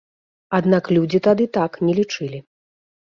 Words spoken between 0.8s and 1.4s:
людзі